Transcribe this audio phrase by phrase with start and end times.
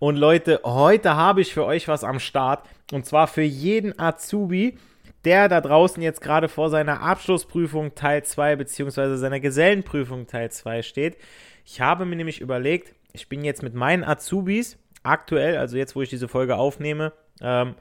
[0.00, 2.66] Und Leute, heute habe ich für euch was am Start.
[2.90, 4.78] Und zwar für jeden Azubi,
[5.26, 9.16] der da draußen jetzt gerade vor seiner Abschlussprüfung Teil 2 bzw.
[9.16, 11.18] seiner Gesellenprüfung Teil 2 steht.
[11.66, 16.00] Ich habe mir nämlich überlegt, ich bin jetzt mit meinen Azubis aktuell, also jetzt, wo
[16.00, 17.12] ich diese Folge aufnehme,
[17.42, 17.74] ähm,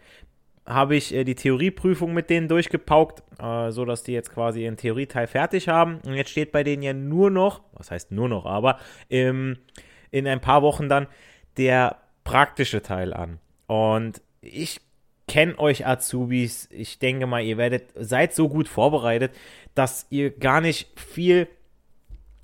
[0.65, 4.75] habe ich äh, die Theorieprüfung mit denen durchgepaukt, äh, so dass die jetzt quasi ihren
[4.75, 6.01] Theorieteil fertig haben.
[6.05, 8.77] Und jetzt steht bei denen ja nur noch, was heißt nur noch, aber
[9.09, 9.59] ähm,
[10.11, 11.07] in ein paar Wochen dann
[11.55, 11.95] der
[12.29, 13.39] praktische Teil an.
[13.65, 14.81] Und ich
[15.27, 16.69] kenne euch Azubis.
[16.71, 19.31] Ich denke mal, ihr werdet, seid so gut vorbereitet,
[19.73, 21.47] dass ihr gar nicht viel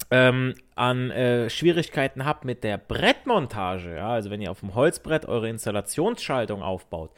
[0.10, 3.96] ähm, an äh, Schwierigkeiten habt mit der Brettmontage.
[3.96, 4.10] Ja?
[4.10, 7.12] Also wenn ihr auf dem Holzbrett eure Installationsschaltung aufbaut.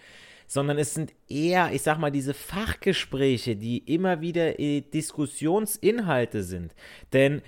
[0.46, 6.74] Sondern es sind eher, ich sag mal, diese Fachgespräche, die immer wieder äh, Diskussionsinhalte sind.
[7.14, 7.42] Denn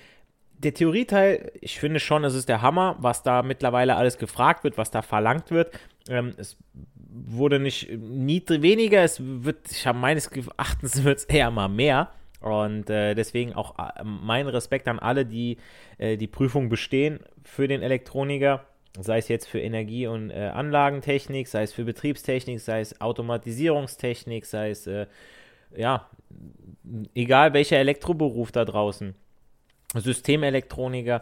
[0.60, 4.78] der Theorieteil, ich finde schon, es ist der Hammer, was da mittlerweile alles gefragt wird,
[4.78, 5.72] was da verlangt wird.
[6.10, 6.58] Ähm, es
[7.12, 12.12] wurde nicht nie weniger, es wird, ich habe meines Erachtens wird es eher mal mehr.
[12.42, 15.58] Und äh, deswegen auch äh, mein Respekt an alle, die
[15.98, 18.66] äh, die Prüfung bestehen für den Elektroniker,
[19.00, 24.46] sei es jetzt für Energie- und äh, Anlagentechnik, sei es für Betriebstechnik, sei es Automatisierungstechnik,
[24.46, 25.08] sei es, äh,
[25.76, 26.10] ja,
[27.14, 29.16] egal welcher Elektroberuf da draußen.
[29.96, 31.22] Systemelektroniker.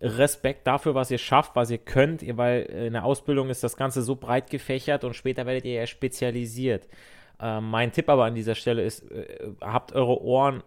[0.00, 4.02] Respekt dafür, was ihr schafft, was ihr könnt, weil in der Ausbildung ist das Ganze
[4.02, 6.88] so breit gefächert und später werdet ihr ja spezialisiert.
[7.40, 10.62] Äh, mein Tipp aber an dieser Stelle ist, äh, habt eure Ohren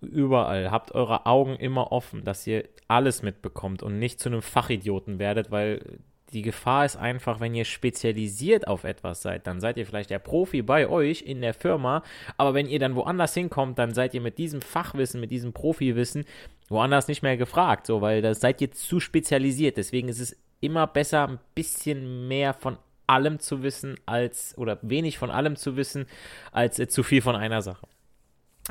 [0.00, 5.18] überall, habt eure Augen immer offen, dass ihr alles mitbekommt und nicht zu einem Fachidioten
[5.18, 6.00] werdet, weil
[6.32, 10.20] die Gefahr ist einfach, wenn ihr spezialisiert auf etwas seid, dann seid ihr vielleicht der
[10.20, 12.02] Profi bei euch in der Firma,
[12.36, 16.24] aber wenn ihr dann woanders hinkommt, dann seid ihr mit diesem Fachwissen, mit diesem Profiwissen
[16.70, 19.76] woanders nicht mehr gefragt, so, weil da seid ihr zu spezialisiert.
[19.76, 25.18] Deswegen ist es immer besser, ein bisschen mehr von allem zu wissen, als, oder wenig
[25.18, 26.06] von allem zu wissen,
[26.52, 27.86] als äh, zu viel von einer Sache.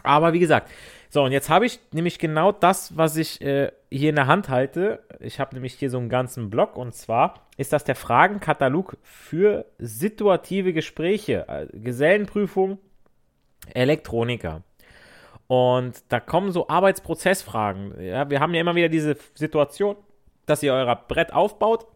[0.01, 0.71] Aber wie gesagt,
[1.09, 4.47] so, und jetzt habe ich nämlich genau das, was ich äh, hier in der Hand
[4.47, 5.03] halte.
[5.19, 9.65] Ich habe nämlich hier so einen ganzen Block und zwar ist das der Fragenkatalog für
[9.77, 12.79] situative Gespräche, äh, Gesellenprüfung,
[13.73, 14.63] Elektroniker.
[15.49, 17.99] Und da kommen so Arbeitsprozessfragen.
[17.99, 19.95] Ja, wir haben ja immer wieder diese Situation,
[20.45, 21.87] dass ihr euer Brett aufbaut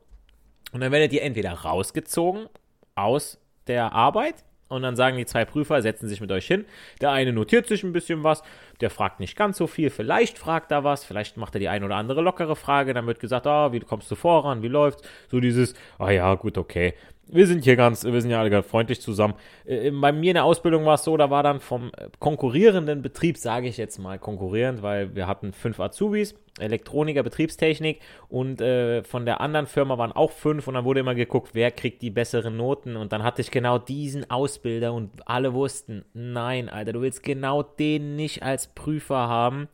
[0.71, 2.47] und dann werdet ihr entweder rausgezogen
[2.95, 6.65] aus der Arbeit und dann sagen die zwei Prüfer, setzen sich mit euch hin.
[6.99, 8.41] Der eine notiert sich ein bisschen was,
[8.81, 11.85] der fragt nicht ganz so viel, vielleicht fragt er was, vielleicht macht er die eine
[11.85, 15.07] oder andere lockere Frage, dann wird gesagt, ah, wie kommst du voran, wie läuft's?
[15.29, 16.95] So dieses, ah ja, gut, okay
[17.27, 19.35] wir sind hier ganz, wir sind ja alle ganz freundlich zusammen.
[19.65, 23.01] Äh, bei mir in der Ausbildung war es so, da war dann vom äh, konkurrierenden
[23.01, 27.99] Betrieb, sage ich jetzt mal konkurrierend, weil wir hatten fünf Azubis, Elektroniker, Betriebstechnik
[28.29, 31.71] und äh, von der anderen Firma waren auch fünf und dann wurde immer geguckt, wer
[31.71, 36.69] kriegt die besseren Noten und dann hatte ich genau diesen Ausbilder und alle wussten, nein,
[36.69, 39.67] Alter, du willst genau den nicht als Prüfer haben,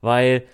[0.00, 0.44] weil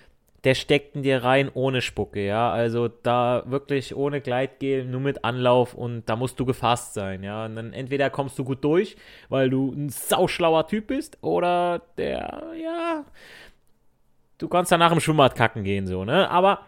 [0.44, 2.50] der steckt in dir rein ohne Spucke, ja.
[2.50, 7.46] Also da wirklich ohne Gleitgel, nur mit Anlauf und da musst du gefasst sein, ja.
[7.46, 8.96] Und dann entweder kommst du gut durch,
[9.28, 13.04] weil du ein sauschlauer Typ bist, oder der, ja,
[14.38, 16.30] du kannst danach im Schwimmbad kacken gehen, so, ne?
[16.30, 16.60] Aber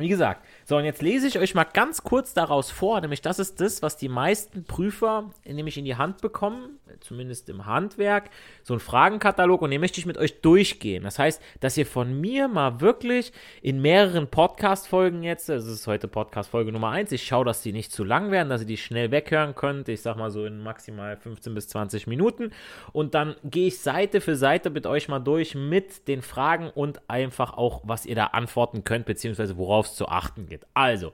[0.00, 3.40] Wie gesagt, so und jetzt lese ich euch mal ganz kurz daraus vor, nämlich das
[3.40, 8.30] ist das, was die meisten Prüfer nämlich in die Hand bekommen, zumindest im Handwerk,
[8.62, 11.02] so ein Fragenkatalog und den möchte ich mit euch durchgehen.
[11.02, 13.32] Das heißt, dass ihr von mir mal wirklich
[13.62, 17.90] in mehreren Podcast-Folgen jetzt, das ist heute Podcast-Folge Nummer 1, ich schaue, dass die nicht
[17.90, 21.16] zu lang werden, dass ihr die schnell weghören könnt, ich sag mal so in maximal
[21.16, 22.52] 15 bis 20 Minuten
[22.92, 27.00] und dann gehe ich Seite für Seite mit euch mal durch mit den Fragen und
[27.10, 30.59] einfach auch, was ihr da antworten könnt, beziehungsweise worauf es zu achten gibt.
[30.74, 31.12] Also,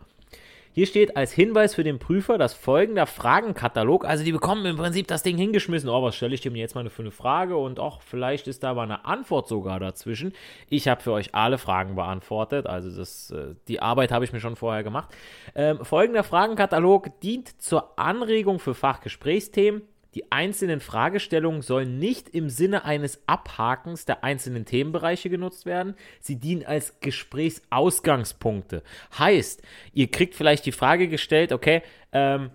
[0.76, 4.04] hier steht als Hinweis für den Prüfer das folgende Fragenkatalog.
[4.04, 5.88] Also die bekommen im Prinzip das Ding hingeschmissen.
[5.88, 7.56] Oh, was stelle ich dem jetzt mal für eine Frage?
[7.56, 10.34] Und auch vielleicht ist da aber eine Antwort sogar dazwischen.
[10.68, 12.66] Ich habe für euch alle Fragen beantwortet.
[12.66, 15.08] Also das, äh, die Arbeit habe ich mir schon vorher gemacht.
[15.54, 19.80] Ähm, folgender Fragenkatalog dient zur Anregung für Fachgesprächsthemen,
[20.16, 25.94] die einzelnen Fragestellungen sollen nicht im Sinne eines Abhakens der einzelnen Themenbereiche genutzt werden.
[26.20, 28.82] Sie dienen als Gesprächsausgangspunkte.
[29.18, 31.82] Heißt, ihr kriegt vielleicht die Frage gestellt, okay,
[32.12, 32.50] ähm,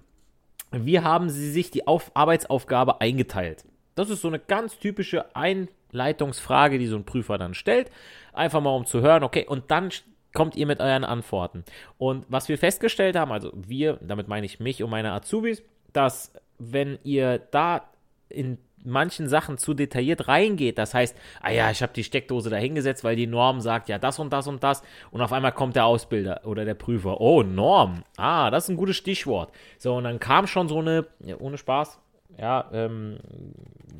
[0.71, 3.63] wie haben Sie sich die Auf Arbeitsaufgabe eingeteilt?
[3.93, 7.91] Das ist so eine ganz typische Einleitungsfrage, die so ein Prüfer dann stellt.
[8.33, 9.91] Einfach mal um zu hören, okay, und dann
[10.33, 11.63] kommt ihr mit euren Antworten.
[11.99, 15.61] Und was wir festgestellt haben, also wir, damit meine ich mich und meine Azubis,
[15.93, 17.83] dass wenn ihr da
[18.29, 22.57] in manchen Sachen zu detailliert reingeht, das heißt, ah ja, ich habe die Steckdose da
[22.57, 24.81] hingesetzt, weil die Norm sagt ja das und das und das
[25.11, 28.77] und auf einmal kommt der Ausbilder oder der Prüfer, oh, Norm, ah, das ist ein
[28.77, 29.51] gutes Stichwort.
[29.77, 31.99] So, und dann kam schon so eine, ja, ohne Spaß,
[32.37, 33.17] ja, ähm,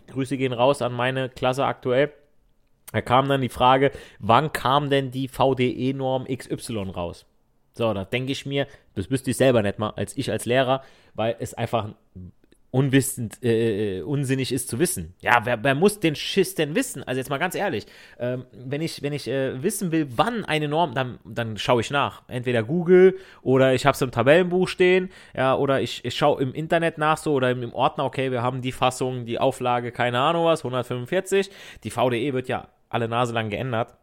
[0.08, 2.12] Grüße gehen raus an meine Klasse aktuell.
[2.92, 7.26] Da kam dann die Frage, wann kam denn die VDE-Norm XY raus?
[7.74, 10.84] So, da denke ich mir, das wüsste ich selber nicht mal, als ich als Lehrer,
[11.14, 11.90] weil es einfach
[12.72, 15.14] unwissend, äh, äh, unsinnig ist zu wissen.
[15.20, 17.04] Ja, wer, wer, muss den Schiss denn wissen?
[17.04, 17.86] Also jetzt mal ganz ehrlich,
[18.18, 21.92] ähm, wenn ich, wenn ich äh, wissen will, wann eine Norm, dann, dann schaue ich
[21.92, 22.24] nach.
[22.30, 26.54] Entweder Google oder ich habe es im Tabellenbuch stehen, ja, oder ich, ich schaue im
[26.54, 30.20] Internet nach so oder im, im Ordner, okay, wir haben die Fassung, die Auflage, keine
[30.20, 31.50] Ahnung was, 145.
[31.84, 33.96] Die VDE wird ja alle Nase lang geändert.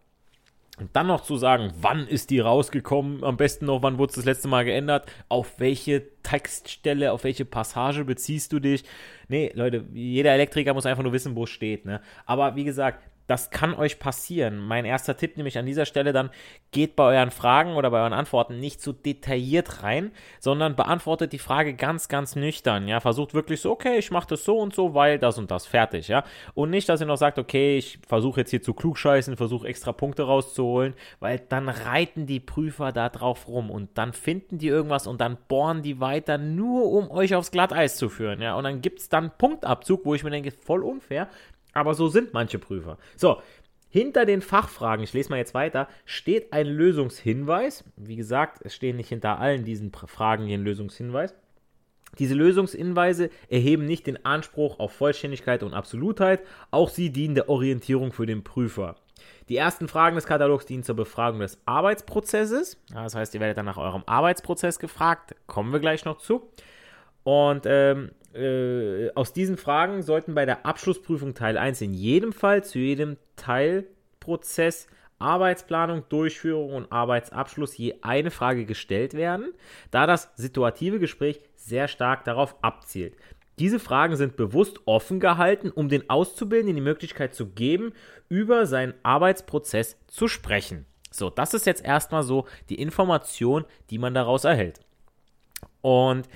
[0.81, 4.17] Und dann noch zu sagen, wann ist die rausgekommen, am besten noch, wann wurde es
[4.17, 8.85] das letzte Mal geändert, auf welche Textstelle, auf welche Passage beziehst du dich.
[9.29, 11.85] Nee, Leute, jeder Elektriker muss einfach nur wissen, wo es steht.
[11.85, 12.01] Ne?
[12.27, 14.59] Aber wie gesagt, das kann euch passieren.
[14.59, 16.31] Mein erster Tipp nämlich an dieser Stelle dann,
[16.73, 20.11] geht bei euren Fragen oder bei euren Antworten nicht so detailliert rein,
[20.41, 22.89] sondern beantwortet die Frage ganz, ganz nüchtern.
[22.89, 25.67] Ja, versucht wirklich so, okay, ich mache das so und so, weil das und das
[25.67, 26.09] fertig.
[26.09, 29.69] Ja, und nicht, dass ihr noch sagt, okay, ich versuche jetzt hier zu klugscheißen, versuche
[29.69, 34.69] extra Punkte rauszuholen, weil dann reiten die Prüfer da drauf rum und dann finden die
[34.69, 38.41] irgendwas und dann bohren die weiter, nur um euch aufs Glatteis zu führen.
[38.41, 41.29] Ja, und dann gibt es dann Punktabzug, wo ich mir denke, voll unfair.
[41.79, 42.99] Aber so sind manche Prüfer.
[43.17, 43.41] So,
[43.91, 47.85] hinter den Fachfragen, ich lese mal jetzt weiter, steht ein Lösungshinweis.
[47.97, 51.35] Wie gesagt, es stehen nicht hinter allen diesen Fragen hier ein Lösungshinweis.
[52.19, 56.41] Diese Lösungshinweise erheben nicht den Anspruch auf Vollständigkeit und Absolutheit,
[56.71, 58.97] auch sie dienen der Orientierung für den Prüfer.
[59.49, 62.79] Die ersten Fragen des Katalogs dienen zur Befragung des Arbeitsprozesses.
[62.93, 66.51] Das heißt, ihr werdet dann nach eurem Arbeitsprozess gefragt, kommen wir gleich noch zu.
[67.25, 72.65] Und ähm, äh, aus diesen Fragen sollten bei der Abschlussprüfung Teil 1 in jedem Fall
[72.65, 74.87] zu jedem Teilprozess
[75.19, 79.53] Arbeitsplanung, Durchführung und Arbeitsabschluss je eine Frage gestellt werden,
[79.91, 83.15] da das situative Gespräch sehr stark darauf abzielt.
[83.59, 87.93] Diese Fragen sind bewusst offen gehalten, um den Auszubildenden die Möglichkeit zu geben,
[88.29, 90.87] über seinen Arbeitsprozess zu sprechen.
[91.11, 94.81] So, das ist jetzt erstmal so die Information, die man daraus erhält.
[95.81, 96.29] Und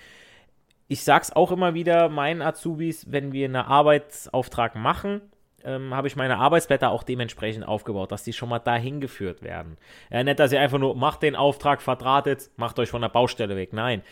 [0.92, 5.22] ich sage es auch immer wieder meinen Azubis, wenn wir einen Arbeitsauftrag machen,
[5.64, 9.78] ähm, habe ich meine Arbeitsblätter auch dementsprechend aufgebaut, dass die schon mal dahin geführt werden.
[10.11, 13.56] Ja, nicht, dass ihr einfach nur macht den Auftrag, verdrahtet, macht euch von der Baustelle
[13.56, 13.72] weg.
[13.72, 14.02] Nein.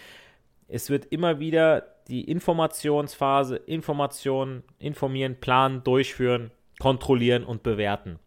[0.68, 8.20] Es wird immer wieder die Informationsphase, Informationen, informieren, planen, durchführen, kontrollieren und bewerten.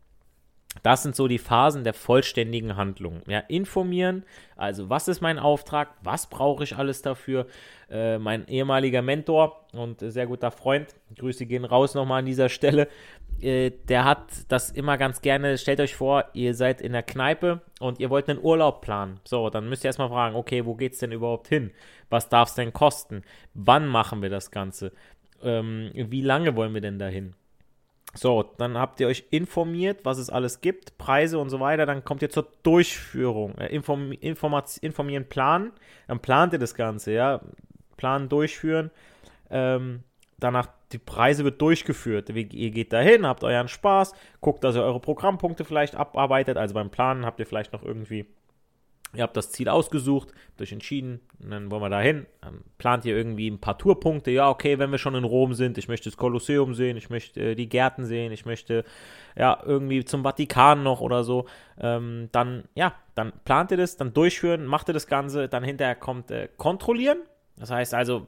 [0.82, 3.22] Das sind so die Phasen der vollständigen Handlung.
[3.27, 4.24] Ja, informieren,
[4.56, 7.46] also was ist mein Auftrag, was brauche ich alles dafür.
[7.89, 12.88] Äh, mein ehemaliger Mentor und sehr guter Freund, Grüße gehen raus nochmal an dieser Stelle,
[13.39, 17.62] äh, der hat das immer ganz gerne, stellt euch vor, ihr seid in der Kneipe
[17.80, 19.20] und ihr wollt einen Urlaub planen.
[19.25, 21.72] So, dann müsst ihr erstmal fragen, okay, wo geht es denn überhaupt hin?
[22.10, 23.24] Was darf es denn kosten?
[23.53, 24.92] Wann machen wir das Ganze?
[25.44, 27.36] Ähm, wie lange wollen wir denn dahin?
[28.15, 31.86] So, dann habt ihr euch informiert, was es alles gibt, Preise und so weiter.
[31.88, 33.58] Dann kommt ihr zur Durchführung.
[33.58, 35.72] Äh, inform, informieren, planen.
[36.08, 37.41] Dann plant ihr das Ganze, ja.
[37.98, 38.91] Planen, durchführen.
[39.50, 40.03] Ähm,
[40.38, 42.29] danach, die Preise wird durchgeführt.
[42.29, 46.58] Ihr geht dahin, habt euren Spaß, guckt, dass ihr eure Programmpunkte vielleicht abarbeitet.
[46.58, 48.27] Also beim Planen habt ihr vielleicht noch irgendwie
[49.15, 52.25] Ihr habt das Ziel ausgesucht, habt euch entschieden, und dann wollen wir da hin.
[52.79, 54.32] plant ihr irgendwie ein paar Tourpunkte.
[54.32, 57.39] Ja, okay, wenn wir schon in Rom sind, ich möchte das Kolosseum sehen, ich möchte
[57.39, 58.84] äh, die Gärten sehen, ich möchte
[59.38, 61.46] ja irgendwie zum Vatikan noch oder so.
[61.79, 65.96] Ähm, dann, ja, dann plant ihr das, dann durchführen, macht ihr das Ganze, dann hinterher
[65.96, 67.20] kommt äh, kontrollieren.
[67.58, 68.27] Das heißt also,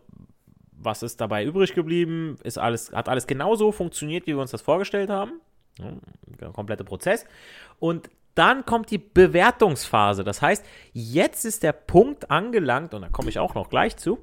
[0.72, 2.36] was ist dabei übrig geblieben?
[2.44, 5.42] Ist alles, hat alles genauso funktioniert, wie wir uns das vorgestellt haben?
[5.80, 5.92] Ja,
[6.40, 7.26] der komplette Prozess.
[7.80, 10.24] Und dann kommt die Bewertungsphase.
[10.24, 14.20] Das heißt, jetzt ist der Punkt angelangt, und da komme ich auch noch gleich zu,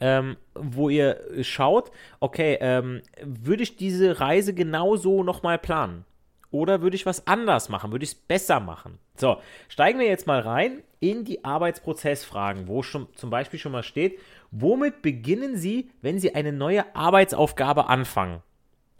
[0.00, 6.04] ähm, wo ihr schaut, okay, ähm, würde ich diese Reise genauso nochmal planen?
[6.50, 7.92] Oder würde ich was anders machen?
[7.92, 8.98] Würde ich es besser machen?
[9.16, 9.38] So,
[9.68, 14.18] steigen wir jetzt mal rein in die Arbeitsprozessfragen, wo schon zum Beispiel schon mal steht,
[14.50, 18.42] womit beginnen Sie, wenn Sie eine neue Arbeitsaufgabe anfangen?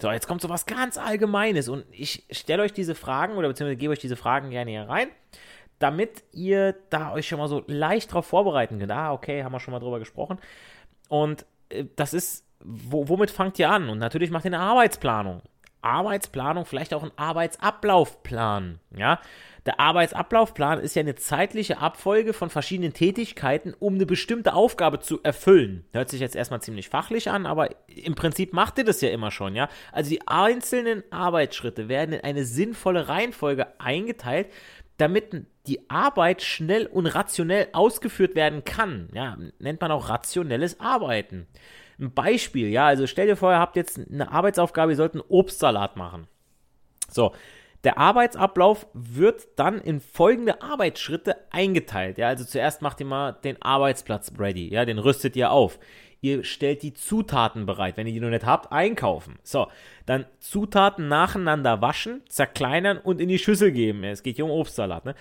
[0.02, 3.76] So, jetzt kommt so was ganz Allgemeines und ich stelle euch diese Fragen oder beziehungsweise
[3.76, 5.08] gebe euch diese Fragen gerne hier rein,
[5.78, 8.90] damit ihr da euch schon mal so leicht drauf vorbereiten könnt.
[8.90, 10.38] Ah, okay, haben wir schon mal drüber gesprochen.
[11.08, 13.88] Und äh, das ist, wo, womit fangt ihr an?
[13.88, 15.40] Und natürlich macht ihr eine Arbeitsplanung.
[15.82, 18.78] Arbeitsplanung, vielleicht auch ein Arbeitsablaufplan.
[18.96, 19.20] Ja,
[19.64, 25.20] der Arbeitsablaufplan ist ja eine zeitliche Abfolge von verschiedenen Tätigkeiten, um eine bestimmte Aufgabe zu
[25.22, 25.84] erfüllen.
[25.92, 29.30] Hört sich jetzt erstmal ziemlich fachlich an, aber im Prinzip macht ihr das ja immer
[29.30, 29.68] schon, ja.
[29.92, 34.48] Also die einzelnen Arbeitsschritte werden in eine sinnvolle Reihenfolge eingeteilt,
[34.96, 39.08] damit die Arbeit schnell und rationell ausgeführt werden kann.
[39.14, 41.46] Ja, nennt man auch rationelles Arbeiten.
[41.98, 45.24] Ein Beispiel, ja, also stell dir vor, ihr habt jetzt eine Arbeitsaufgabe, ihr sollt einen
[45.28, 46.26] Obstsalat machen.
[47.08, 47.32] So,
[47.84, 52.16] der Arbeitsablauf wird dann in folgende Arbeitsschritte eingeteilt.
[52.18, 54.68] Ja, also zuerst macht ihr mal den Arbeitsplatz ready.
[54.72, 55.78] Ja, den rüstet ihr auf.
[56.20, 57.96] Ihr stellt die Zutaten bereit.
[57.96, 59.40] Wenn ihr die noch nicht habt, einkaufen.
[59.42, 59.66] So,
[60.06, 64.04] dann Zutaten nacheinander waschen, zerkleinern und in die Schüssel geben.
[64.04, 65.04] Es geht hier um Obstsalat.
[65.04, 65.16] Ne?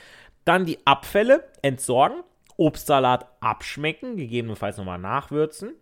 [0.45, 2.21] Dann die Abfälle entsorgen,
[2.57, 5.73] Obstsalat abschmecken, gegebenenfalls nochmal nachwürzen,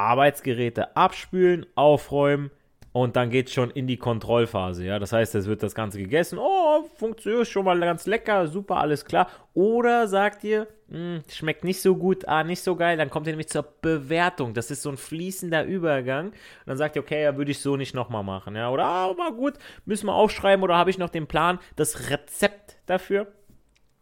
[0.00, 2.50] Arbeitsgeräte abspülen, aufräumen,
[2.92, 4.84] und dann geht es schon in die Kontrollphase.
[4.84, 6.38] Ja, das heißt, es wird das Ganze gegessen.
[6.40, 9.28] Oh, funktioniert schon mal ganz lecker, super, alles klar.
[9.54, 13.32] Oder sagt ihr, hm, schmeckt nicht so gut, ah, nicht so geil, dann kommt ihr
[13.32, 14.54] nämlich zur Bewertung.
[14.54, 16.26] Das ist so ein fließender Übergang.
[16.30, 16.34] Und
[16.66, 18.56] dann sagt ihr, okay, ja, würde ich so nicht nochmal machen.
[18.56, 19.54] Ja, oder, ah, war gut,
[19.84, 23.28] müssen wir aufschreiben oder habe ich noch den Plan, das Rezept dafür?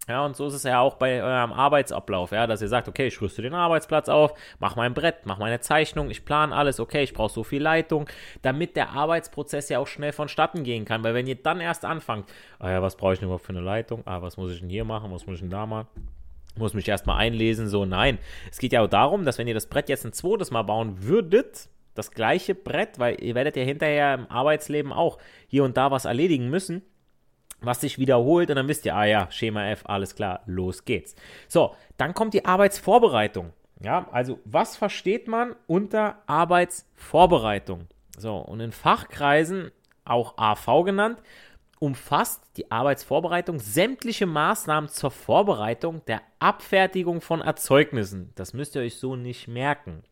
[0.09, 3.09] Ja, und so ist es ja auch bei eurem Arbeitsablauf, ja, dass ihr sagt, okay,
[3.09, 7.03] ich rüste den Arbeitsplatz auf, mach mein Brett, mach meine Zeichnung, ich plane alles, okay,
[7.03, 8.09] ich brauche so viel Leitung,
[8.41, 12.33] damit der Arbeitsprozess ja auch schnell vonstatten gehen kann, weil wenn ihr dann erst anfangt,
[12.59, 14.03] ah ja, was brauche ich denn überhaupt für eine Leitung?
[14.07, 15.13] Ah, was muss ich denn hier machen?
[15.13, 15.89] Was muss ich denn da machen?
[16.59, 18.19] muss mich erstmal einlesen, so nein.
[18.51, 21.05] Es geht ja auch darum, dass wenn ihr das Brett jetzt ein zweites Mal bauen
[21.05, 25.91] würdet, das gleiche Brett, weil ihr werdet ja hinterher im Arbeitsleben auch hier und da
[25.91, 26.83] was erledigen müssen,
[27.61, 31.15] was sich wiederholt und dann wisst ihr, ah ja, Schema F, alles klar, los geht's.
[31.49, 33.53] So, dann kommt die Arbeitsvorbereitung.
[33.81, 37.87] Ja, also was versteht man unter Arbeitsvorbereitung?
[38.17, 39.71] So, und in Fachkreisen,
[40.05, 41.23] auch AV genannt,
[41.79, 48.33] umfasst die Arbeitsvorbereitung sämtliche Maßnahmen zur Vorbereitung der Abfertigung von Erzeugnissen.
[48.35, 50.03] Das müsst ihr euch so nicht merken.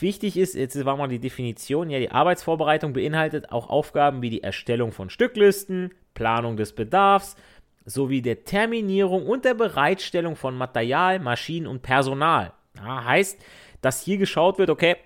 [0.00, 4.42] Wichtig ist, jetzt war mal die Definition, ja, die Arbeitsvorbereitung beinhaltet auch Aufgaben wie die
[4.42, 7.36] Erstellung von Stücklisten, Planung des Bedarfs
[7.84, 12.52] sowie der Terminierung und der Bereitstellung von Material, Maschinen und Personal.
[12.76, 13.40] Ja, heißt,
[13.80, 14.96] dass hier geschaut wird, okay,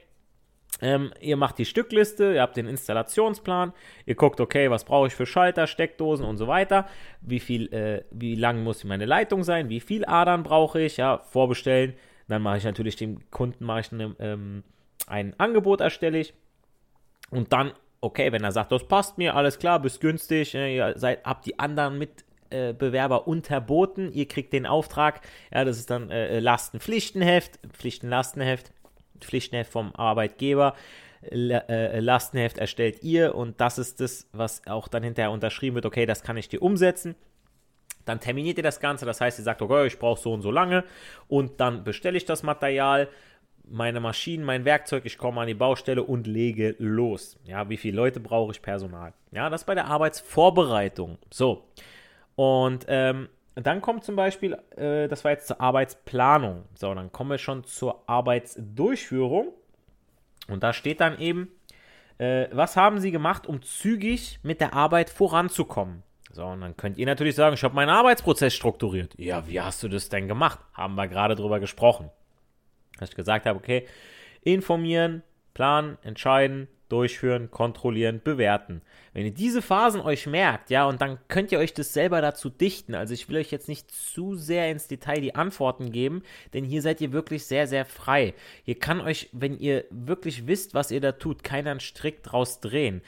[0.81, 3.73] ähm, ihr macht die Stückliste, ihr habt den Installationsplan,
[4.07, 6.87] ihr guckt, okay, was brauche ich für Schalter, Steckdosen und so weiter,
[7.21, 11.19] wie viel, äh, wie lang muss meine Leitung sein, wie viel Adern brauche ich, ja,
[11.19, 11.95] vorbestellen,
[12.31, 14.63] dann mache ich natürlich dem Kunden mache ich eine, ähm,
[15.07, 16.35] ein Angebot erstelle ich
[17.31, 20.95] und dann, okay, wenn er sagt, das passt mir, alles klar, bist günstig, äh, ihr
[20.97, 25.21] seid, habt die anderen Mitbewerber äh, unterboten, ihr kriegt den Auftrag,
[25.53, 28.73] ja, das ist dann äh, Lastenpflichtenheft, Pflichtenlastenheft,
[29.21, 30.75] Pflichtenheft vom Arbeitgeber.
[31.23, 36.07] Äh, Lastenheft erstellt ihr und das ist das, was auch dann hinterher unterschrieben wird, okay,
[36.07, 37.15] das kann ich dir umsetzen.
[38.05, 40.51] Dann terminiert ihr das Ganze, das heißt, ihr sagt, okay, ich brauche so und so
[40.51, 40.85] lange
[41.29, 43.09] und dann bestelle ich das Material,
[43.71, 47.39] meine Maschinen, mein Werkzeug, ich komme an die Baustelle und lege los.
[47.45, 49.13] Ja, wie viele Leute brauche ich Personal?
[49.31, 51.19] Ja, das bei der Arbeitsvorbereitung.
[51.31, 51.69] So.
[52.35, 56.65] Und ähm, dann kommt zum Beispiel, äh, das war jetzt zur Arbeitsplanung.
[56.75, 59.53] So, dann kommen wir schon zur Arbeitsdurchführung.
[60.49, 61.49] Und da steht dann eben,
[62.19, 66.03] äh, was haben Sie gemacht, um zügig mit der Arbeit voranzukommen?
[66.33, 69.15] So, und dann könnt ihr natürlich sagen, ich habe meinen Arbeitsprozess strukturiert.
[69.19, 70.61] Ja, wie hast du das denn gemacht?
[70.75, 72.11] Haben wir gerade drüber gesprochen.
[72.99, 73.87] Dass ich gesagt habe, okay,
[74.43, 75.23] informieren,
[75.55, 78.83] planen, entscheiden, durchführen, kontrollieren, bewerten.
[79.13, 82.51] Wenn ihr diese Phasen euch merkt, ja, und dann könnt ihr euch das selber dazu
[82.51, 82.95] dichten.
[82.95, 86.23] Also ich will euch jetzt nicht zu sehr ins Detail die Antworten geben,
[86.53, 88.35] denn hier seid ihr wirklich sehr, sehr frei.
[88.65, 92.61] Hier kann euch, wenn ihr wirklich wisst, was ihr da tut, keiner einen Strick draus
[92.61, 93.03] drehen.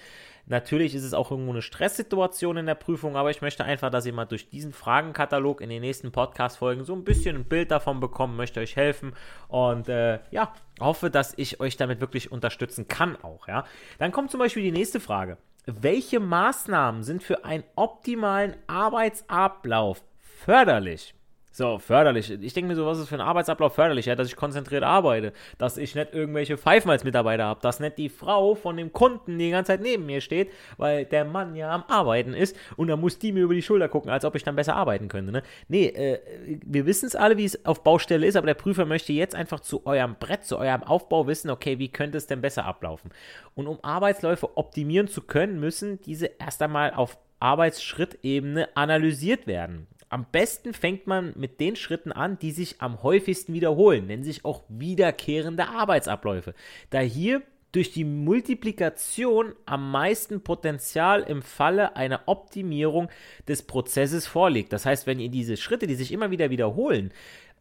[0.46, 4.06] Natürlich ist es auch irgendwo eine Stresssituation in der Prüfung, aber ich möchte einfach, dass
[4.06, 8.00] ihr mal durch diesen Fragenkatalog in den nächsten Podcast-Folgen so ein bisschen ein Bild davon
[8.00, 9.14] bekommt, möchte euch helfen
[9.48, 13.64] und äh, ja, hoffe, dass ich euch damit wirklich unterstützen kann auch, ja.
[13.98, 15.38] Dann kommt zum Beispiel die nächste Frage.
[15.66, 21.14] Welche Maßnahmen sind für einen optimalen Arbeitsablauf förderlich?
[21.54, 22.30] So, förderlich.
[22.30, 24.06] Ich denke mir so, was ist für ein Arbeitsablauf förderlich?
[24.06, 27.98] Ja, dass ich konzentriert arbeite, dass ich nicht irgendwelche Pfeifen als Mitarbeiter habe, dass nicht
[27.98, 31.70] die Frau von dem Kunden die ganze Zeit neben mir steht, weil der Mann ja
[31.70, 34.44] am Arbeiten ist und dann muss die mir über die Schulter gucken, als ob ich
[34.44, 35.30] dann besser arbeiten könnte.
[35.30, 35.42] Ne?
[35.68, 39.12] Nee, äh, wir wissen es alle, wie es auf Baustelle ist, aber der Prüfer möchte
[39.12, 42.64] jetzt einfach zu eurem Brett, zu eurem Aufbau wissen, okay, wie könnte es denn besser
[42.64, 43.10] ablaufen?
[43.54, 49.86] Und um Arbeitsläufe optimieren zu können, müssen diese erst einmal auf Arbeitsschrittebene analysiert werden.
[50.12, 54.44] Am besten fängt man mit den Schritten an, die sich am häufigsten wiederholen, nennen sich
[54.44, 56.52] auch wiederkehrende Arbeitsabläufe.
[56.90, 57.40] Da hier
[57.72, 63.08] durch die Multiplikation am meisten Potenzial im Falle einer Optimierung
[63.48, 64.74] des Prozesses vorliegt.
[64.74, 67.10] Das heißt, wenn ihr diese Schritte, die sich immer wieder wiederholen,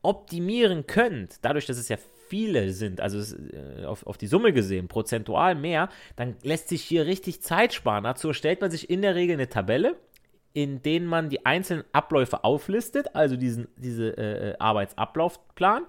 [0.02, 1.96] optimieren könnt, dadurch, dass es ja
[2.28, 7.06] viele sind, also äh, auf, auf die Summe gesehen, prozentual mehr, dann lässt sich hier
[7.06, 8.04] richtig Zeit sparen.
[8.04, 9.96] Dazu stellt man sich in der Regel eine Tabelle
[10.54, 15.86] in denen man die einzelnen Abläufe auflistet, also diesen diese, äh, äh, Arbeitsablaufplan,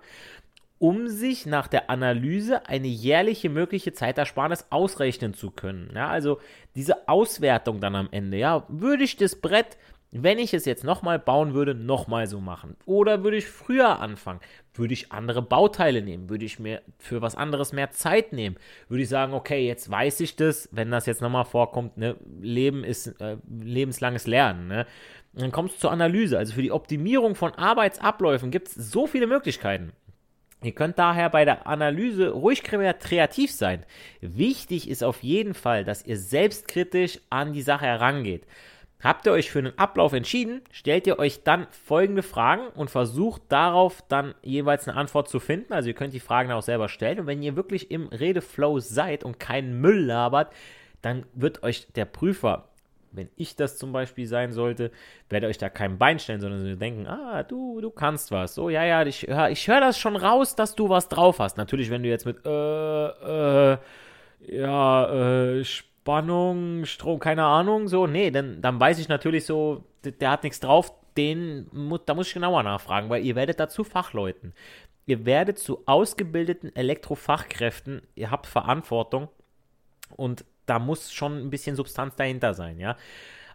[0.78, 5.92] um sich nach der Analyse eine jährliche mögliche Zeitersparnis ausrechnen zu können.
[5.94, 6.40] Ja, also
[6.74, 9.78] diese Auswertung dann am Ende, ja, würde ich das Brett
[10.14, 12.76] wenn ich es jetzt nochmal bauen würde, nochmal so machen.
[12.84, 14.40] Oder würde ich früher anfangen?
[14.74, 16.28] Würde ich andere Bauteile nehmen?
[16.28, 18.56] Würde ich mir für was anderes mehr Zeit nehmen?
[18.88, 22.16] Würde ich sagen, okay, jetzt weiß ich das, wenn das jetzt nochmal vorkommt, ne?
[22.40, 24.68] Leben ist äh, lebenslanges Lernen.
[24.68, 24.86] Ne?
[25.32, 26.36] Dann kommst du zur Analyse.
[26.36, 29.92] Also für die Optimierung von Arbeitsabläufen gibt es so viele Möglichkeiten.
[30.62, 33.84] Ihr könnt daher bei der Analyse ruhig kreativ sein.
[34.20, 38.46] Wichtig ist auf jeden Fall, dass ihr selbstkritisch an die Sache herangeht.
[39.02, 43.42] Habt ihr euch für einen Ablauf entschieden, stellt ihr euch dann folgende Fragen und versucht
[43.48, 45.72] darauf dann jeweils eine Antwort zu finden.
[45.72, 49.24] Also ihr könnt die Fragen auch selber stellen und wenn ihr wirklich im Redeflow seid
[49.24, 50.52] und keinen Müll labert,
[51.02, 52.68] dann wird euch der Prüfer,
[53.10, 54.92] wenn ich das zum Beispiel sein sollte,
[55.28, 58.54] werde euch da kein Bein stellen, sondern sie denken, ah, du, du kannst was.
[58.54, 61.56] So, ja, ja, ich, ich höre das schon raus, dass du was drauf hast.
[61.56, 63.78] Natürlich, wenn du jetzt mit, äh, äh,
[64.46, 65.64] ja, äh,
[66.02, 70.42] Spannung, Strom, keine Ahnung, so, nee, dann, dann weiß ich natürlich so, der, der hat
[70.42, 71.70] nichts drauf, den,
[72.06, 74.52] da muss ich genauer nachfragen, weil ihr werdet dazu Fachleuten.
[75.06, 79.28] Ihr werdet zu ausgebildeten Elektrofachkräften, ihr habt Verantwortung
[80.16, 82.96] und da muss schon ein bisschen Substanz dahinter sein, ja.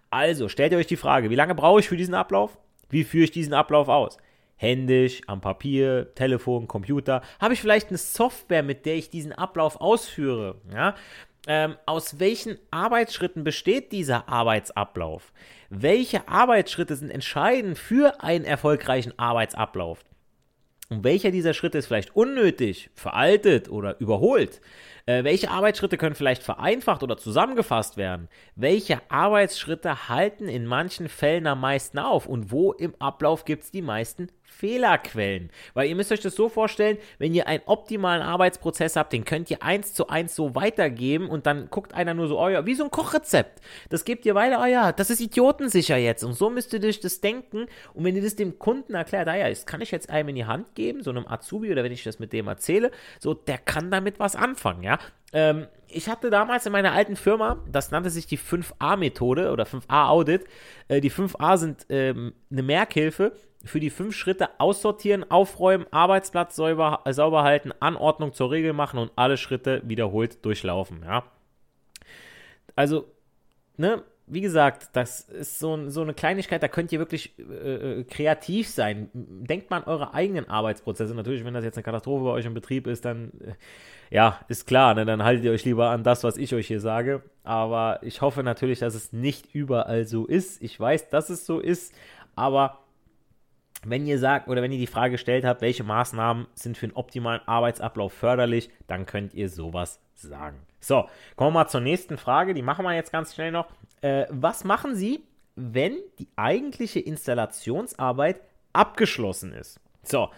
[0.09, 2.57] Also, stellt ihr euch die Frage, wie lange brauche ich für diesen Ablauf?
[2.89, 4.17] Wie führe ich diesen Ablauf aus?
[4.55, 7.21] Händisch, am Papier, Telefon, Computer?
[7.41, 10.55] Habe ich vielleicht eine Software, mit der ich diesen Ablauf ausführe?
[10.73, 10.95] Ja?
[11.47, 15.31] Ähm, aus welchen Arbeitsschritten besteht dieser Arbeitsablauf?
[15.69, 20.03] Welche Arbeitsschritte sind entscheidend für einen erfolgreichen Arbeitsablauf?
[20.89, 24.61] Und welcher dieser Schritte ist vielleicht unnötig, veraltet oder überholt?
[25.05, 28.29] Äh, welche Arbeitsschritte können vielleicht vereinfacht oder zusammengefasst werden?
[28.55, 32.25] Welche Arbeitsschritte halten in manchen Fällen am meisten auf?
[32.25, 35.51] Und wo im Ablauf gibt es die meisten Fehlerquellen.
[35.73, 39.51] Weil ihr müsst euch das so vorstellen, wenn ihr einen optimalen Arbeitsprozess habt, den könnt
[39.51, 42.73] ihr eins zu eins so weitergeben und dann guckt einer nur so, oh ja, wie
[42.73, 43.61] so ein Kochrezept.
[43.89, 46.23] Das gebt ihr weiter, oh ja, das ist idiotensicher jetzt.
[46.23, 47.67] Und so müsst ihr euch das denken.
[47.93, 50.35] Und wenn ihr das dem Kunden erklärt, ah ja, das kann ich jetzt einem in
[50.35, 53.57] die Hand geben, so einem Azubi oder wenn ich das mit dem erzähle, so, der
[53.59, 54.97] kann damit was anfangen, ja.
[55.33, 60.45] Ähm, ich hatte damals in meiner alten Firma, das nannte sich die 5a-Methode oder 5a-Audit.
[60.87, 63.33] Äh, die 5a sind ähm, eine Merkhilfe
[63.67, 69.11] für die fünf Schritte aussortieren, aufräumen, Arbeitsplatz sauber, sauber halten, Anordnung zur Regel machen und
[69.15, 71.03] alle Schritte wiederholt durchlaufen.
[71.03, 71.23] Ja.
[72.75, 73.05] Also,
[73.77, 78.03] ne, wie gesagt, das ist so, so eine Kleinigkeit, da könnt ihr wirklich äh, äh,
[78.03, 79.09] kreativ sein.
[79.13, 81.15] Denkt mal an eure eigenen Arbeitsprozesse.
[81.15, 83.53] Natürlich, wenn das jetzt eine Katastrophe bei euch im Betrieb ist, dann, äh,
[84.13, 86.81] ja, ist klar, ne, dann haltet ihr euch lieber an das, was ich euch hier
[86.81, 87.23] sage.
[87.43, 90.61] Aber ich hoffe natürlich, dass es nicht überall so ist.
[90.61, 91.95] Ich weiß, dass es so ist,
[92.35, 92.79] aber
[93.85, 96.95] wenn ihr sagt oder wenn ihr die Frage gestellt habt, welche Maßnahmen sind für einen
[96.95, 100.57] optimalen Arbeitsablauf förderlich, dann könnt ihr sowas sagen.
[100.79, 102.53] So, kommen wir mal zur nächsten Frage.
[102.53, 103.67] Die machen wir jetzt ganz schnell noch.
[104.01, 105.23] Äh, was machen Sie,
[105.55, 108.41] wenn die eigentliche Installationsarbeit
[108.73, 109.79] abgeschlossen ist?
[110.03, 110.29] So,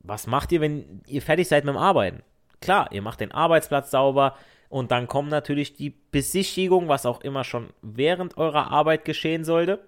[0.00, 2.22] was macht ihr, wenn ihr fertig seid mit dem Arbeiten?
[2.60, 4.36] klar, ihr macht den Arbeitsplatz sauber
[4.68, 9.80] und dann kommt natürlich die Besichtigung, was auch immer schon während eurer Arbeit geschehen sollte.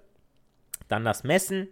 [0.88, 1.68] Dann das Messen,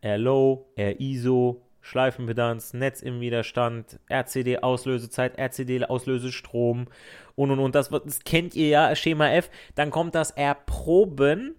[0.00, 6.88] R-Low, R-ISO, Schleifenpedanz, Netz im Widerstand, RCD-Auslösezeit, RCD-Auslösestrom
[7.36, 7.74] und und und.
[7.74, 9.50] Das, das kennt ihr ja, Schema F.
[9.74, 11.56] Dann kommt das Erproben.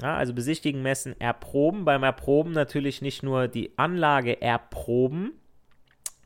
[0.00, 1.84] Ja, also besichtigen, messen, erproben.
[1.84, 5.32] Beim Erproben natürlich nicht nur die Anlage erproben,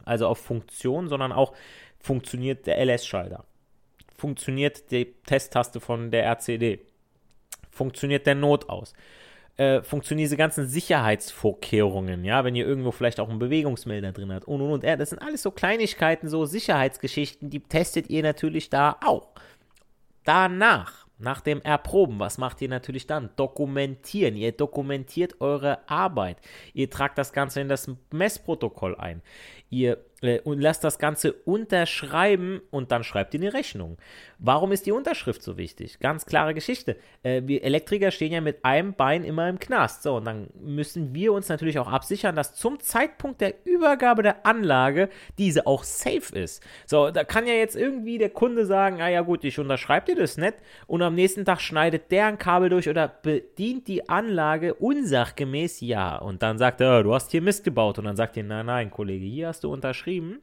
[0.04, 1.54] also auf Funktion, sondern auch
[2.00, 3.44] funktioniert der LS-Schalter.
[4.16, 6.80] Funktioniert die Testtaste von der RCD.
[7.70, 8.92] Funktioniert der Notaus
[9.56, 14.46] äh, funktionieren diese ganzen Sicherheitsvorkehrungen, ja, wenn ihr irgendwo vielleicht auch einen Bewegungsmelder drin habt
[14.46, 14.84] und und und.
[14.84, 19.28] Ja, das sind alles so Kleinigkeiten, so Sicherheitsgeschichten, die testet ihr natürlich da auch.
[20.24, 23.30] Danach, nach dem Erproben, was macht ihr natürlich dann?
[23.36, 24.36] Dokumentieren.
[24.36, 26.38] Ihr dokumentiert eure Arbeit.
[26.72, 29.20] Ihr tragt das Ganze in das Messprotokoll ein.
[29.70, 33.98] Ihr äh, und lasst das Ganze unterschreiben und dann schreibt ihr eine Rechnung.
[34.38, 35.98] Warum ist die Unterschrift so wichtig?
[36.00, 36.96] Ganz klare Geschichte.
[37.22, 40.02] Äh, wir Elektriker stehen ja mit einem Bein immer im Knast.
[40.02, 44.46] So, und dann müssen wir uns natürlich auch absichern, dass zum Zeitpunkt der Übergabe der
[44.46, 46.62] Anlage diese auch safe ist.
[46.86, 50.20] So, da kann ja jetzt irgendwie der Kunde sagen, ah ja gut, ich unterschreibe dir
[50.20, 50.54] das nicht
[50.86, 56.16] und am nächsten Tag schneidet der ein Kabel durch oder bedient die Anlage unsachgemäß, ja.
[56.16, 58.90] Und dann sagt er, du hast hier Mist gebaut und dann sagt ihr, nein, nein,
[58.90, 60.40] Kollege, hier hast du unterschrieben.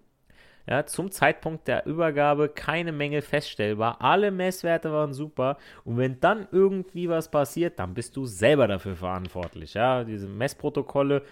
[0.70, 4.02] Ja, zum Zeitpunkt der Übergabe keine Mängel feststellbar.
[4.02, 5.58] Alle Messwerte waren super.
[5.86, 9.76] Und wenn dann irgendwie was passiert, dann bist du selber dafür verantwortlich.
[9.76, 11.24] Ja, diese Messprotokolle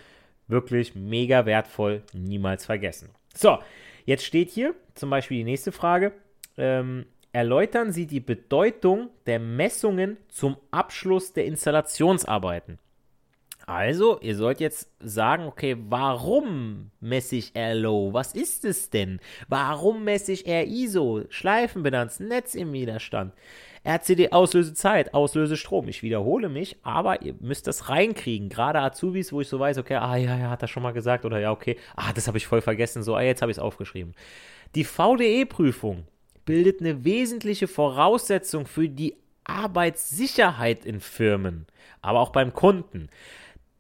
[0.48, 3.10] wirklich mega wertvoll, niemals vergessen.
[3.34, 3.60] So,
[4.06, 6.14] jetzt steht hier zum Beispiel die nächste Frage.
[6.58, 12.80] Ähm, erläutern Sie die Bedeutung der Messungen zum Abschluss der Installationsarbeiten.
[13.68, 18.14] Also, ihr sollt jetzt sagen, okay, warum messe ich R-Low?
[18.14, 19.20] Was ist es denn?
[19.48, 21.24] Warum messe ich R-ISO?
[21.30, 23.34] Schleifenbilanz, Netz im Widerstand,
[23.84, 25.88] RCD-Auslösezeit, Auslösestrom.
[25.88, 28.50] Ich wiederhole mich, aber ihr müsst das reinkriegen.
[28.50, 31.26] Gerade Azubis, wo ich so weiß, okay, ah ja, ja, hat er schon mal gesagt
[31.26, 33.64] oder ja, okay, ah, das habe ich voll vergessen, so, ah, jetzt habe ich es
[33.64, 34.14] aufgeschrieben.
[34.76, 36.06] Die VDE-Prüfung
[36.46, 41.66] bildet eine wesentliche Voraussetzung für die Arbeitssicherheit in Firmen,
[42.02, 43.10] aber auch beim Kunden.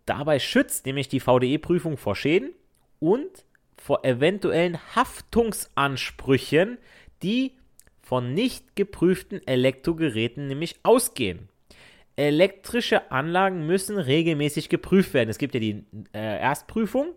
[0.05, 2.53] Dabei schützt nämlich die VDE-Prüfung vor Schäden
[2.99, 3.45] und
[3.77, 6.77] vor eventuellen Haftungsansprüchen,
[7.23, 7.53] die
[8.01, 11.49] von nicht geprüften Elektrogeräten nämlich ausgehen.
[12.15, 15.29] Elektrische Anlagen müssen regelmäßig geprüft werden.
[15.29, 17.07] Es gibt ja die äh, Erstprüfung,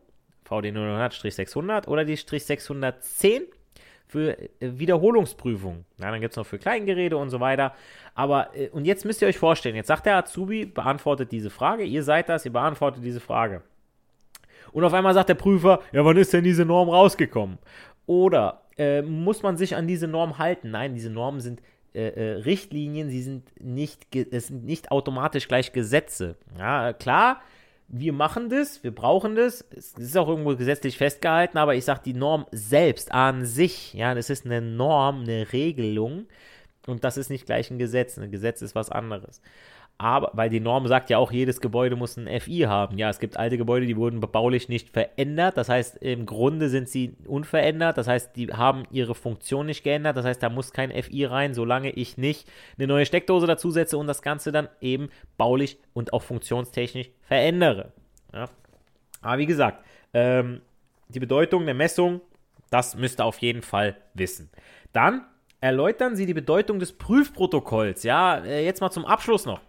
[0.45, 3.43] VD 900-600 oder die 610
[4.09, 5.85] für äh, Wiederholungsprüfung.
[5.99, 7.75] Ja, dann gibt es noch für Kleingeräte und so weiter.
[8.15, 11.85] Aber, äh, und jetzt müsst ihr euch vorstellen, jetzt sagt der Azubi, beantwortet diese Frage,
[11.85, 13.63] ihr seid das, ihr beantwortet diese Frage.
[14.73, 17.59] Und auf einmal sagt der Prüfer, ja, wann ist denn diese Norm rausgekommen?
[18.07, 20.71] Oder äh, muss man sich an diese Norm halten?
[20.71, 21.61] Nein, diese Normen sind
[21.95, 26.37] äh, äh, Richtlinien, sie sind nicht, es sind nicht automatisch gleich Gesetze.
[26.59, 27.41] Ja, klar,
[27.89, 32.03] wir machen das, wir brauchen das, es ist auch irgendwo gesetzlich festgehalten, aber ich sage,
[32.05, 36.27] die Norm selbst an sich, ja, das ist eine Norm, eine Regelung
[36.87, 38.19] und das ist nicht gleich ein Gesetz.
[38.19, 39.41] Ein Gesetz ist was anderes.
[40.01, 42.99] Aber, weil die Norm sagt ja auch, jedes Gebäude muss ein FI haben.
[42.99, 45.57] Ja, es gibt alte Gebäude, die wurden bebaulich nicht verändert.
[45.57, 47.99] Das heißt, im Grunde sind sie unverändert.
[47.99, 50.17] Das heißt, die haben ihre Funktion nicht geändert.
[50.17, 54.07] Das heißt, da muss kein FI rein, solange ich nicht eine neue Steckdose dazusetze und
[54.07, 57.93] das Ganze dann eben baulich und auch funktionstechnisch verändere.
[58.33, 58.49] Ja.
[59.21, 60.61] Aber wie gesagt, ähm,
[61.09, 62.21] die Bedeutung der Messung,
[62.71, 64.49] das müsst ihr auf jeden Fall wissen.
[64.93, 65.25] Dann
[65.61, 68.03] erläutern Sie die Bedeutung des Prüfprotokolls.
[68.03, 69.61] Ja, äh, jetzt mal zum Abschluss noch.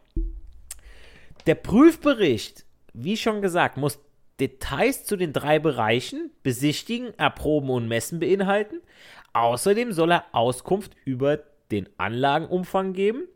[1.45, 3.99] Der Prüfbericht, wie schon gesagt, muss
[4.39, 8.81] Details zu den drei Bereichen besichtigen, erproben und messen beinhalten.
[9.33, 11.39] Außerdem soll er Auskunft über
[11.71, 13.27] den Anlagenumfang geben.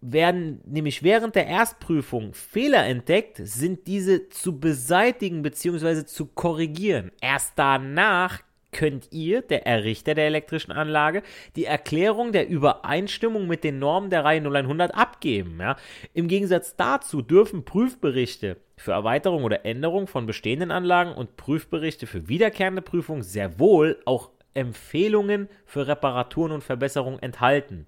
[0.00, 6.06] Werden nämlich während der Erstprüfung Fehler entdeckt, sind diese zu beseitigen bzw.
[6.06, 7.12] zu korrigieren.
[7.20, 8.40] Erst danach
[8.72, 11.22] könnt ihr, der Errichter der elektrischen Anlage,
[11.56, 15.58] die Erklärung der Übereinstimmung mit den Normen der Reihe 0100 abgeben.
[15.60, 15.76] Ja?
[16.14, 22.28] Im Gegensatz dazu dürfen Prüfberichte für Erweiterung oder Änderung von bestehenden Anlagen und Prüfberichte für
[22.28, 27.86] wiederkehrende Prüfung sehr wohl auch Empfehlungen für Reparaturen und Verbesserungen enthalten.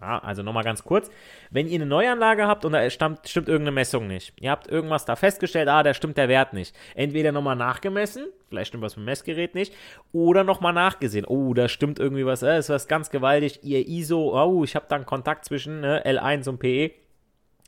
[0.00, 1.10] Ja, also nochmal ganz kurz.
[1.50, 5.06] Wenn ihr eine Neuanlage habt und da stammt, stimmt irgendeine Messung nicht, ihr habt irgendwas
[5.06, 6.76] da festgestellt, ah, da stimmt der Wert nicht.
[6.94, 9.72] Entweder nochmal nachgemessen, vielleicht stimmt was mit dem Messgerät nicht,
[10.12, 11.24] oder nochmal nachgesehen.
[11.24, 13.60] Oh, da stimmt irgendwie was, äh, ist was ganz gewaltig.
[13.62, 16.90] Ihr ISO, oh, ich habe da einen Kontakt zwischen ne, L1 und PE.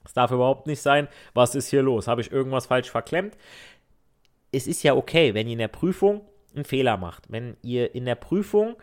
[0.02, 1.08] Das darf überhaupt nicht sein.
[1.32, 2.08] Was ist hier los?
[2.08, 3.36] Habe ich irgendwas falsch verklemmt?
[4.52, 6.22] Es ist ja okay, wenn ihr in der Prüfung
[6.54, 8.76] einen Fehler macht, wenn ihr in der Prüfung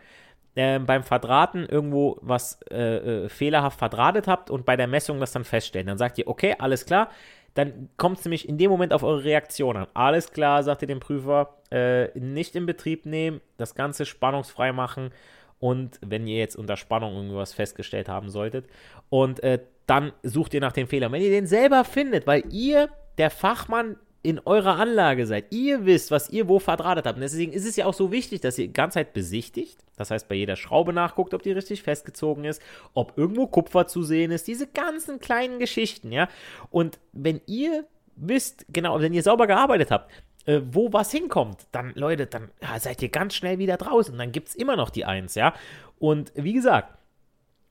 [0.56, 5.32] äh, beim Verdrahten irgendwo was äh, äh, fehlerhaft verdrahtet habt und bei der Messung das
[5.32, 7.10] dann feststellen, dann sagt ihr, okay, alles klar,
[7.54, 9.88] dann kommt es nämlich in dem Moment auf eure Reaktion an.
[9.94, 15.12] Alles klar, sagt ihr dem Prüfer, äh, nicht in Betrieb nehmen, das Ganze spannungsfrei machen
[15.60, 18.68] und wenn ihr jetzt unter Spannung irgendwas festgestellt haben solltet
[19.10, 21.12] und äh, dann sucht ihr nach dem Fehler.
[21.12, 26.12] Wenn ihr den selber findet, weil ihr der Fachmann in eurer Anlage seid, ihr wisst,
[26.12, 27.18] was ihr wo verdrahtet habt.
[27.18, 29.78] Und deswegen ist es ja auch so wichtig, dass ihr die ganze Zeit besichtigt.
[29.96, 32.62] Das heißt, bei jeder Schraube nachguckt, ob die richtig festgezogen ist,
[32.94, 36.28] ob irgendwo Kupfer zu sehen ist, diese ganzen kleinen Geschichten, ja.
[36.72, 37.86] Und wenn ihr
[38.16, 40.12] wisst, genau, wenn ihr sauber gearbeitet habt,
[40.46, 44.18] äh, wo was hinkommt, dann, Leute, dann ja, seid ihr ganz schnell wieder draußen.
[44.18, 45.54] Dann gibt es immer noch die Eins, ja.
[46.00, 46.98] Und wie gesagt,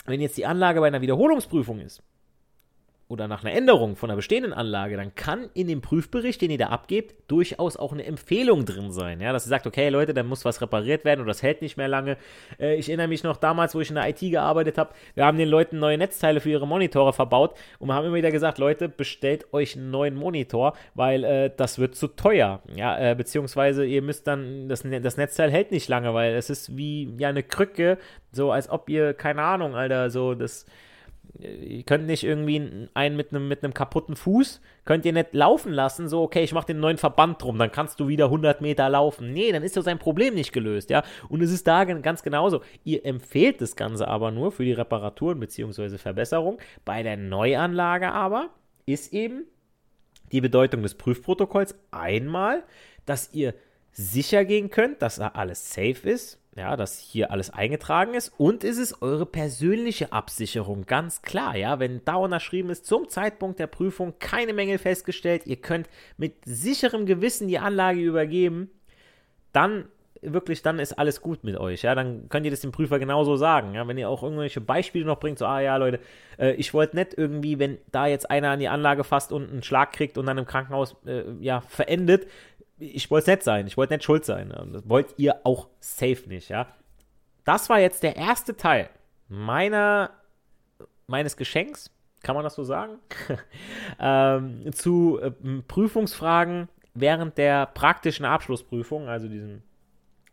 [0.07, 2.03] wenn jetzt die Anlage bei einer Wiederholungsprüfung ist,
[3.07, 6.59] oder nach einer Änderung von einer bestehenden Anlage, dann kann in dem Prüfbericht, den ihr
[6.59, 9.21] da abgebt, durchaus auch eine Empfehlung drin sein.
[9.21, 11.77] Ja, dass ihr sagt, okay, Leute, da muss was repariert werden oder das hält nicht
[11.77, 12.17] mehr lange.
[12.59, 15.37] Äh, ich erinnere mich noch damals, wo ich in der IT gearbeitet habe, wir haben
[15.37, 18.89] den Leuten neue Netzteile für ihre Monitore verbaut und wir haben immer wieder gesagt, Leute,
[18.89, 22.63] bestellt euch einen neuen Monitor, weil äh, das wird zu teuer.
[22.75, 26.75] Ja, äh, beziehungsweise ihr müsst dann, das, das Netzteil hält nicht lange, weil es ist
[26.77, 27.99] wie ja eine Krücke,
[28.33, 30.65] so als ob ihr, keine Ahnung, Alter, so das
[31.39, 35.73] ihr könnt nicht irgendwie einen mit einem, mit einem kaputten Fuß, könnt ihr nicht laufen
[35.73, 38.89] lassen, so, okay, ich mache den neuen Verband drum, dann kannst du wieder 100 Meter
[38.89, 39.33] laufen.
[39.33, 41.03] Nee, dann ist doch sein Problem nicht gelöst, ja.
[41.29, 42.63] Und es ist da ganz genauso.
[42.85, 45.99] Ihr empfehlt das Ganze aber nur für die Reparaturen bzw.
[45.99, 46.59] Verbesserung.
[46.85, 48.51] Bei der Neuanlage aber
[48.87, 49.45] ist eben
[50.33, 52.63] die Bedeutung des Prüfprotokolls einmal,
[53.07, 53.55] dass ihr
[53.93, 58.33] sicher gehen könnt, dass da alles safe ist, ja, dass hier alles eingetragen ist.
[58.39, 63.59] Und ist es eure persönliche Absicherung, ganz klar, ja, wenn da unterschrieben ist, zum Zeitpunkt
[63.59, 68.71] der Prüfung keine Mängel festgestellt, ihr könnt mit sicherem Gewissen die Anlage übergeben,
[69.53, 69.87] dann
[70.27, 73.37] wirklich, dann ist alles gut mit euch, ja, dann könnt ihr das dem Prüfer genauso
[73.37, 76.01] sagen, ja, wenn ihr auch irgendwelche Beispiele noch bringt, so, ah ja, Leute,
[76.39, 79.63] äh, ich wollte nicht irgendwie, wenn da jetzt einer an die Anlage fasst und einen
[79.63, 82.27] Schlag kriegt und dann im Krankenhaus, äh, ja, verendet,
[82.85, 84.53] ich wollte es nicht sein, ich wollte nicht schuld sein.
[84.73, 86.67] Das wollt ihr auch safe nicht, ja.
[87.45, 88.89] Das war jetzt der erste Teil
[89.29, 90.11] meiner,
[91.07, 91.91] meines Geschenks,
[92.23, 92.99] kann man das so sagen,
[94.01, 95.31] ähm, zu äh,
[95.69, 99.63] Prüfungsfragen während der praktischen Abschlussprüfung, also diesem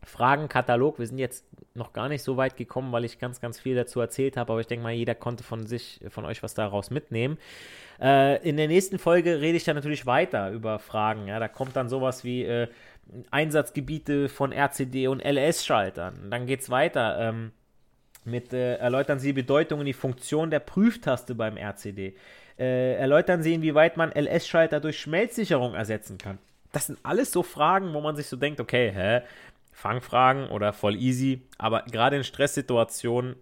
[0.03, 0.99] Fragenkatalog.
[0.99, 3.99] Wir sind jetzt noch gar nicht so weit gekommen, weil ich ganz, ganz viel dazu
[3.99, 7.37] erzählt habe, aber ich denke mal, jeder konnte von sich, von euch was daraus mitnehmen.
[8.01, 11.27] Äh, in der nächsten Folge rede ich dann natürlich weiter über Fragen.
[11.27, 12.67] Ja, da kommt dann sowas wie äh,
[13.29, 16.29] Einsatzgebiete von RCD und LS-Schaltern.
[16.29, 17.19] Dann geht es weiter.
[17.19, 17.51] Ähm,
[18.23, 22.15] mit äh, erläutern Sie die Bedeutung und die Funktion der Prüftaste beim RCD.
[22.59, 26.37] Äh, erläutern Sie, inwieweit man LS-Schalter durch Schmelzsicherung ersetzen kann.
[26.71, 29.21] Das sind alles so Fragen, wo man sich so denkt, okay, hä,
[29.71, 33.35] Fangfragen oder voll easy, aber gerade in Stresssituationen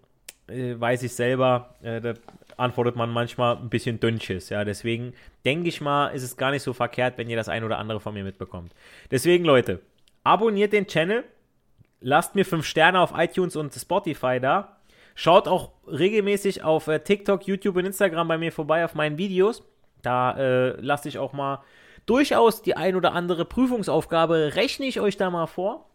[0.48, 2.14] äh, weiß ich selber, äh, da
[2.58, 4.50] antwortet man manchmal ein bisschen dünnsches.
[4.50, 5.14] Ja, deswegen
[5.46, 8.00] denke ich mal, ist es gar nicht so verkehrt, wenn ihr das ein oder andere
[8.00, 8.74] von mir mitbekommt.
[9.12, 9.82] Deswegen, Leute,
[10.24, 11.24] abonniert den Channel,
[12.02, 14.78] lasst mir 5 Sterne auf iTunes und Spotify da.
[15.16, 19.64] Schaut auch regelmäßig auf äh, TikTok, YouTube und Instagram bei mir vorbei auf meinen Videos.
[20.02, 21.62] Da äh, lasse ich auch mal
[22.06, 25.89] durchaus die ein oder andere Prüfungsaufgabe, rechne ich euch da mal vor.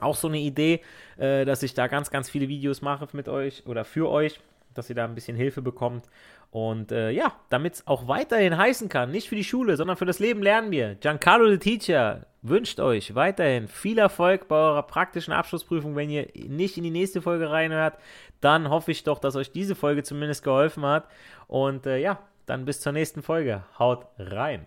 [0.00, 0.80] Auch so eine Idee,
[1.18, 4.40] äh, dass ich da ganz, ganz viele Videos mache mit euch oder für euch,
[4.74, 6.08] dass ihr da ein bisschen Hilfe bekommt.
[6.50, 10.06] Und äh, ja, damit es auch weiterhin heißen kann, nicht für die Schule, sondern für
[10.06, 10.96] das Leben lernen wir.
[10.96, 15.94] Giancarlo the Teacher wünscht euch weiterhin viel Erfolg bei eurer praktischen Abschlussprüfung.
[15.94, 17.98] Wenn ihr nicht in die nächste Folge reinhört,
[18.40, 21.06] dann hoffe ich doch, dass euch diese Folge zumindest geholfen hat.
[21.46, 23.62] Und äh, ja, dann bis zur nächsten Folge.
[23.78, 24.66] Haut rein.